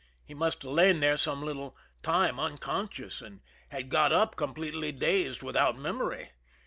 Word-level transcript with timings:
He 0.25 0.33
must 0.33 0.63
have 0.63 0.71
lain 0.71 0.99
there 0.99 1.15
some 1.15 1.43
little 1.43 1.77
time 2.01 2.39
unconscious, 2.39 3.21
and 3.21 3.39
had 3.69 3.89
got 3.91 4.11
up 4.11 4.35
completely 4.35 4.91
dazed, 4.91 5.43
without 5.43 5.77
memory. 5.77 6.31